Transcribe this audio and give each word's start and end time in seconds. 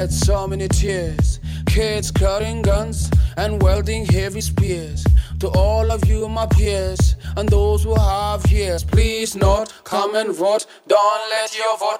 shed 0.00 0.12
so 0.12 0.46
many 0.46 0.66
tears. 0.68 1.40
Kids 1.66 2.10
carrying 2.10 2.62
guns 2.62 3.10
and 3.36 3.62
wielding 3.62 4.06
heavy 4.06 4.40
spears. 4.40 5.04
To 5.40 5.48
all 5.48 5.90
of 5.90 6.06
you, 6.08 6.28
my 6.28 6.46
peers, 6.46 7.16
and 7.36 7.48
those 7.48 7.84
who 7.84 7.94
have 7.94 8.50
ears, 8.50 8.82
please 8.82 9.36
not 9.36 9.72
come 9.84 10.14
and 10.14 10.34
vote. 10.34 10.64
Don't 10.88 11.30
let 11.30 11.54
your 11.56 11.76
vote 11.78 11.99